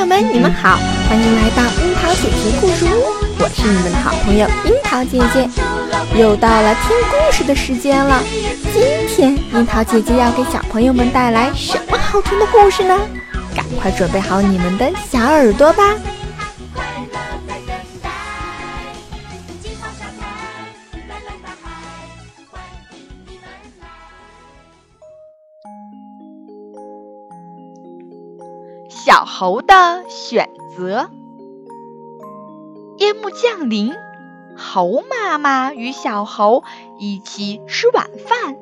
[0.00, 0.78] 友们，你们好，
[1.10, 3.04] 欢迎来到樱桃主题故事屋，
[3.38, 5.46] 我是你们的好朋友樱桃姐姐。
[6.18, 8.22] 又到了听故事的时间了，
[8.72, 12.98] 今天樱桃姐姐要给小朋友们带来什么好听的故事呢？
[13.54, 15.82] 赶快准备好你们的小耳朵吧！
[28.90, 31.08] 小猴的选择。
[32.98, 33.94] 夜幕降临，
[34.56, 36.64] 猴妈妈与小猴
[36.98, 38.56] 一起吃晚饭。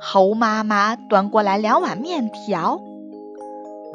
[0.00, 2.80] 猴妈妈端过来两碗面条，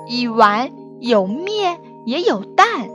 [0.08, 2.90] 一碗有面也有蛋，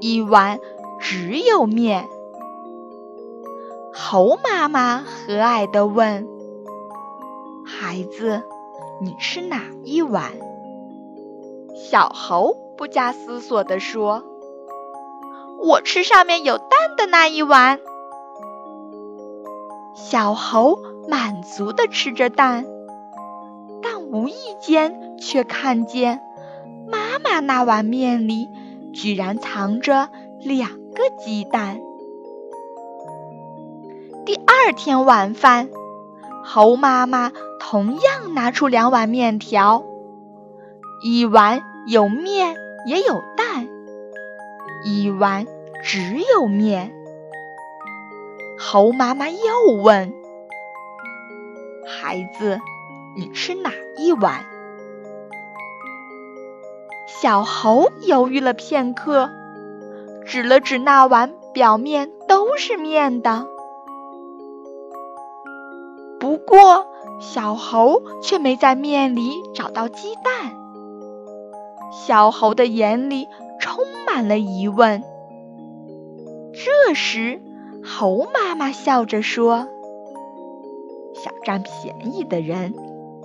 [0.00, 0.58] 一碗
[0.98, 2.08] 只有面。
[3.92, 6.26] 猴妈妈和蔼地问
[7.64, 8.42] ：“孩子，
[9.02, 10.32] 你吃哪一碗？”
[11.74, 14.22] 小猴不加思索地说
[15.62, 17.80] ：“我吃上面有蛋的那一碗。”
[19.94, 22.66] 小猴满足地吃着蛋，
[23.82, 26.20] 但无意间却看见
[26.86, 28.48] 妈妈那碗面里
[28.92, 30.08] 居然藏着
[30.40, 31.80] 两个鸡蛋。
[34.24, 35.70] 第二天晚饭，
[36.44, 39.84] 猴妈妈同样拿出两碗面条，
[41.02, 41.62] 一碗。
[41.84, 42.54] 有面
[42.86, 43.66] 也有蛋，
[44.84, 45.48] 一碗
[45.82, 46.94] 只有面。
[48.56, 50.14] 猴妈妈又问
[51.84, 52.60] ：“孩子，
[53.16, 54.44] 你吃哪一碗？”
[57.20, 59.28] 小猴犹豫了片刻，
[60.24, 63.48] 指了指那碗表面都是面的。
[66.20, 66.86] 不过，
[67.18, 70.61] 小猴却没在面里找到鸡蛋。
[71.92, 73.28] 小猴的眼里
[73.60, 75.02] 充满了疑问。
[76.54, 77.40] 这时，
[77.84, 79.68] 猴妈妈笑着说
[81.14, 82.74] ：“想占便宜的人，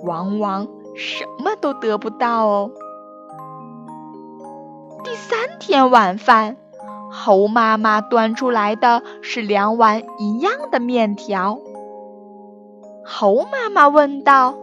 [0.04, 2.72] 往往什么都得不到哦。”
[5.04, 6.58] 第三天晚饭，
[7.10, 11.60] 猴妈妈端出来的是两碗一样的面条。
[13.06, 14.56] 猴妈妈问道：“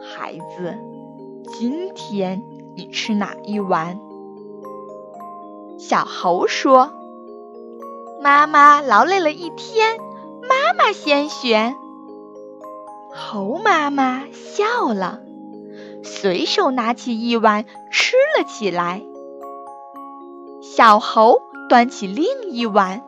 [0.00, 0.76] 孩子。”
[1.46, 2.42] 今天
[2.74, 3.98] 你吃哪一碗？
[5.78, 6.92] 小猴说
[8.20, 9.96] ：“妈妈劳累了一天，
[10.42, 11.74] 妈妈先选。”
[13.14, 15.20] 猴妈妈笑了，
[16.02, 19.02] 随手拿起一碗吃了起来。
[20.60, 23.02] 小猴端起另一碗，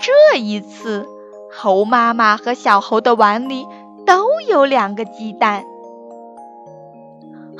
[0.00, 1.06] 这一次，
[1.52, 3.66] 猴妈妈和小猴的碗里
[4.06, 5.66] 都有两个鸡蛋。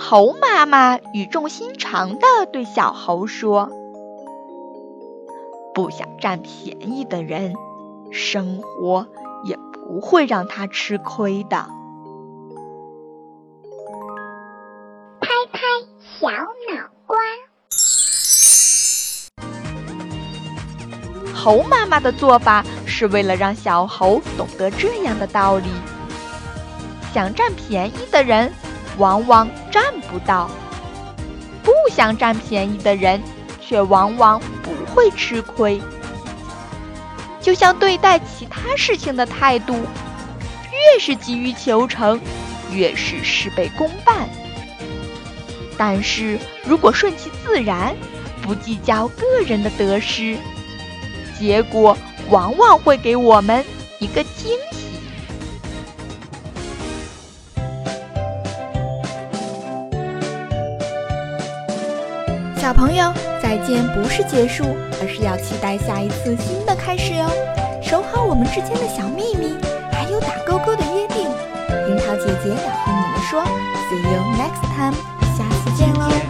[0.05, 3.71] 猴妈妈语重心长地对小猴说
[5.73, 7.55] ：“不想占便宜的人，
[8.11, 9.07] 生活
[9.45, 11.57] 也不会让他吃亏的。”
[15.21, 15.61] 拍拍
[16.21, 17.17] 小脑瓜。
[21.33, 25.69] 猴妈妈的做法是为了让小猴懂得这样的道理：
[27.15, 28.53] 想占便宜的人。
[28.99, 30.51] 往往占不到，
[31.63, 33.23] 不想占便宜的人，
[33.61, 35.81] 却往往不会吃亏。
[37.41, 42.21] 就像对待其他事情的态度，越是急于求成，
[42.71, 44.29] 越是事倍功半。
[45.77, 47.95] 但是如果顺其自然，
[48.43, 50.37] 不计较个人的得失，
[51.39, 51.97] 结果
[52.29, 53.65] 往往会给我们
[53.99, 54.82] 一个惊喜。
[62.63, 63.13] 小朋友，
[63.43, 64.63] 再见不是结束，
[65.01, 67.29] 而是要期待下一次新的开始哟。
[67.83, 69.57] 守好我们之间的小秘密，
[69.91, 71.29] 还有打勾勾的约定。
[71.89, 73.43] 樱桃姐姐要和你们说
[73.91, 74.95] ，See you next time，
[75.37, 76.22] 下次见喽。